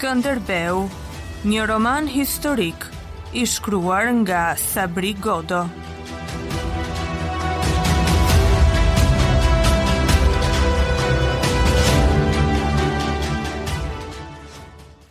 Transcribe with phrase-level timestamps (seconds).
[0.00, 0.86] Skënderbeu,
[1.44, 2.86] një roman historik
[3.36, 5.58] i shkruar nga Sabri Godo.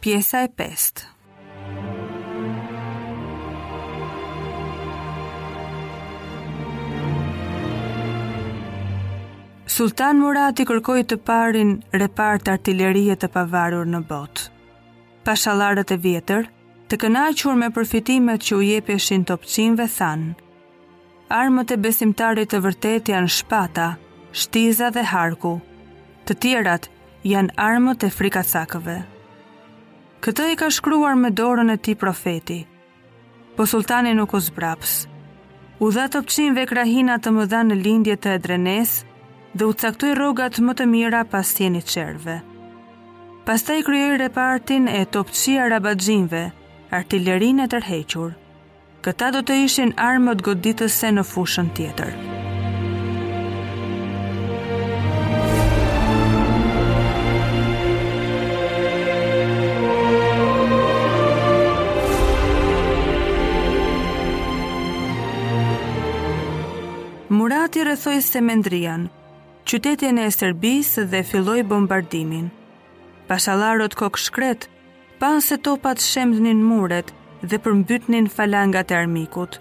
[0.01, 1.05] Pjesa e pestë
[9.69, 14.55] Sultan Murati kërkoj të parin repart artillerie të pavarur në botë
[15.25, 16.47] pashalarët e vjetër,
[16.89, 20.29] të kënaqur me përfitimet që u jepeshin topçinve than.
[21.29, 23.89] Armët e besimtarit të vërtet janë shpata,
[24.33, 25.55] shtiza dhe harku.
[26.25, 26.87] Të tjerat
[27.27, 28.97] janë armët e frikacakëve.
[30.25, 32.59] Këtë i ka shkruar me dorën e ti profeti,
[33.55, 34.95] po sultani nuk u zbraps.
[35.79, 38.97] U dha të pëqimve krahina të më dha në lindje të edrenes
[39.55, 42.41] dhe u caktoj rogat më të mira pas tjeni qerve.
[43.49, 46.39] Pasta i repartin e topësi arabadzinve,
[46.93, 48.33] artillerin e tërhequr.
[49.01, 52.13] Këta do të ishin armët goditës se në fushën tjetër.
[67.39, 69.09] Murati rëthoj se mendrian,
[69.65, 72.49] qytetin e Serbisë dhe filloj bombardimin.
[73.29, 74.65] Pashalarët kok shkret,
[75.21, 77.11] pan se topat shemdhnin muret
[77.49, 79.59] dhe përmbytnin falangat e armikut.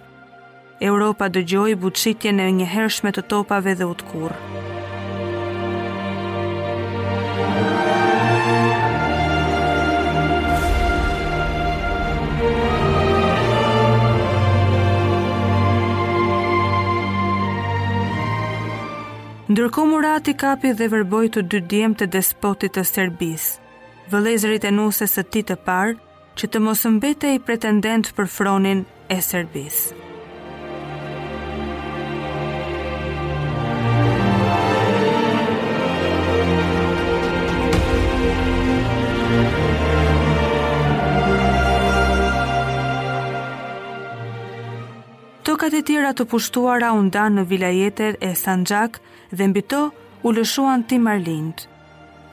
[0.89, 4.58] Europa dëgjoj buqitje në njëhershme të topave dhe utkurë.
[19.49, 23.45] Ndërko Murati kapi dhe vërboj të dy djemë të despotit të Serbis,
[24.11, 25.95] vëlezërit e nusës të ti të parë,
[26.37, 28.85] që të mosëmbete i pretendent për fronin
[29.17, 30.07] e Serbisë.
[45.69, 48.95] Grupet e tjera të pushtuara u ndanë në vilajetet e Sanxhak
[49.29, 49.81] dhe mbi to
[50.25, 51.67] u lëshuan Timarlind.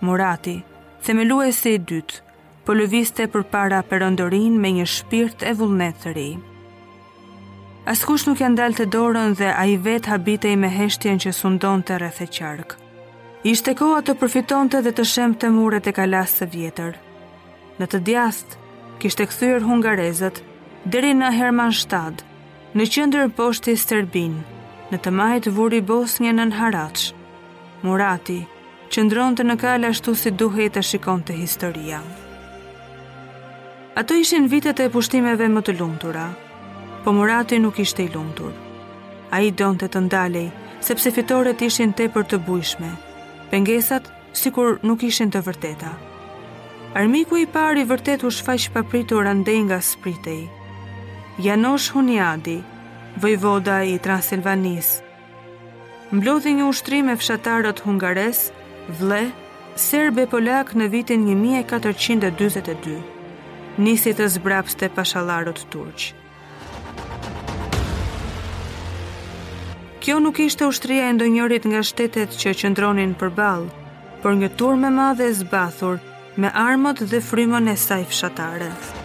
[0.00, 0.54] Murati,
[1.04, 2.22] themeluesi i dytë,
[2.64, 6.30] po lëviste përpara perëndorin me një shpirt e vullnetëri.
[7.92, 12.28] Askush nuk ja ndalte dorën dhe ai vet habitej me heshtjen që sundonte rreth e
[12.36, 12.78] qark.
[13.52, 16.96] Ishte koha të përfitonte dhe të shemte muret e kalas së vjetër.
[17.82, 18.48] Në të djast,
[19.04, 20.40] kishte kthyer hungarezët
[20.88, 22.24] deri në Hermanstad,
[22.76, 24.34] në qëndër poshti Sterbin,
[24.92, 27.04] në të majtë vuri Bosnje në Nharaq.
[27.86, 28.34] Murati,
[28.92, 32.02] qëndron të në kalë ashtu si duhet të shikon të historia.
[33.96, 36.26] Ato ishin vitet e pushtimeve më të lumtura,
[37.04, 38.52] po Murati nuk ishte i lumtur.
[39.32, 40.46] A i donë të të ndalej,
[40.90, 42.92] sepse fitoret ishin te për të bujshme,
[43.54, 45.94] pengesat si kur nuk ishin të vërteta.
[46.92, 50.42] Armiku i pari vërtet u shfaq papritur andej nga spritej,
[51.38, 52.62] Janosh Huniadi,
[53.16, 55.02] vojvoda i Transilvanis.
[56.10, 58.38] Mblodhi një ushtrim me fshatarët hungares,
[59.00, 59.18] vle,
[59.76, 62.96] serbe polak në vitin 1422,
[63.76, 66.06] nisi të zbraps të pashalarët turq.
[70.00, 73.68] Kjo nuk ishte ushtria e ndonjërit nga shtetet që qëndronin për balë,
[74.24, 76.00] por një tur me madhe e zbathur,
[76.40, 78.96] me armët dhe frymën e saj fshatarët.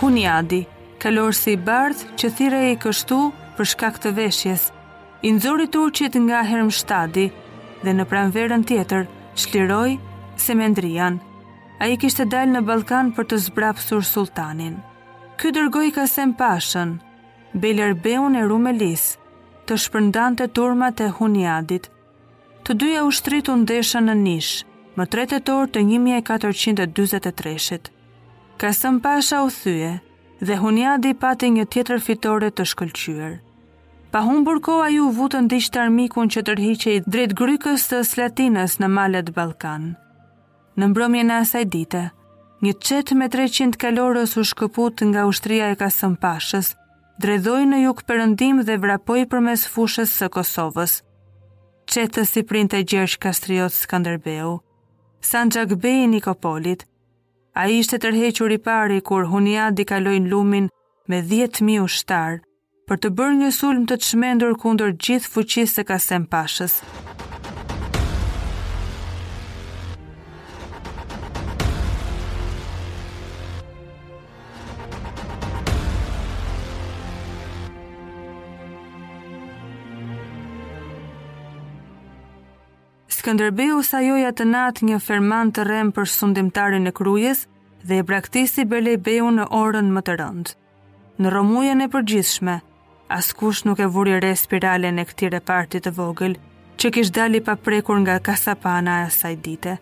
[0.00, 0.60] Huniadi,
[1.02, 3.16] kalorësi si bardh që thire e kështu
[3.56, 4.62] për shkak të veshjes,
[5.28, 7.24] i nëzori turqit nga herëm shtadi
[7.82, 9.02] dhe në pranverën tjetër
[9.42, 9.90] shliroj
[10.44, 11.18] se mendrian.
[11.84, 14.78] A i kishtë dalë në Balkan për të zbrapsur sultanin.
[15.36, 16.96] Ky dërgoj ka sem pashën,
[17.64, 19.04] Beler Beun e Rumelis,
[19.68, 21.90] të shpërndan të turmat e Huniadit.
[22.64, 24.64] Të dyja u shtritu ndeshën në nishë,
[24.96, 27.99] më tretetor të 1423 të
[28.60, 29.98] Kasëm Pasha u thyje
[30.44, 33.32] dhe Hunjadi pati një tjetër fitore të shkëllqyër.
[34.12, 38.90] Pa humbur koha ju vutën dishtë armikun që tërhiqe i drejt grykës të Slatinës në
[38.98, 39.86] malet Balkan.
[40.76, 42.02] Në mbromje në asaj dite,
[42.60, 46.74] një qetë me 300 kalorës u shkëput nga ushtria e Kasëm Pashës,
[47.22, 51.00] dredhoj në juk përëndim dhe vrapoj për mes fushës së Kosovës.
[51.88, 54.58] Qetës si print e gjersh Kastriot Skanderbeu,
[55.32, 56.84] Sanxagbej Nikopolit,
[57.58, 60.68] A i shte tërhequr i pari kur hunia di kalojnë lumin
[61.10, 62.38] me 10.000 ushtarë
[62.90, 66.78] për të bërë një sulm të të shmendur kundër gjithë fuqisë të kasem pashës.
[83.20, 87.42] Skënderbeu sajoja të natë një ferman të rem për sundimtarin e krujes
[87.84, 90.54] dhe e praktisi Belejbeu në orën më të rëndë.
[91.20, 92.54] Në romujen e përgjithshme,
[93.16, 96.38] askush nuk e vuri re spiralen e këtire partit të vogël,
[96.80, 99.74] që kish dali pa prekur nga kasapana e saj dite.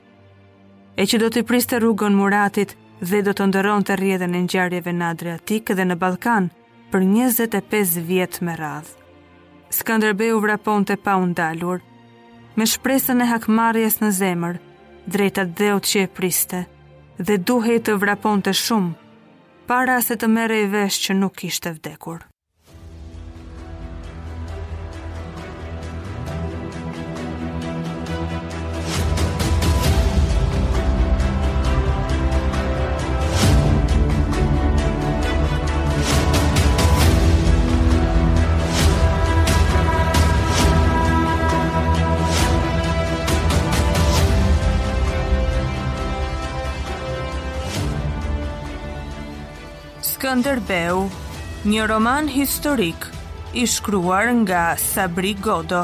[0.99, 2.75] E që do të priste rrugën muratit
[3.07, 6.51] dhe do të ndëron të rjedhen e njëjarjeve në Adriatikë dhe në Balkan
[6.91, 8.97] për 25 vjetë me radhë.
[9.79, 11.85] Skanderbeu vrapon të pa undalur,
[12.59, 14.57] me shpresën e hakmarjes në zemër,
[15.15, 16.63] drejta dheut që e priste,
[17.27, 18.97] dhe duhej të vrapon të shumë,
[19.71, 22.25] para se të mere i vesh që nuk ishte vdekur.
[50.37, 51.07] nderbeu
[51.69, 53.07] një roman historik
[53.57, 55.83] i shkruar nga sabri godo